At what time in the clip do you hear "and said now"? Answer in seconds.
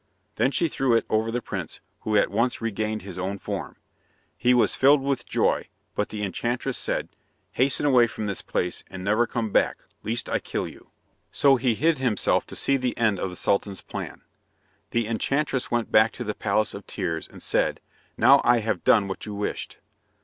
17.27-18.41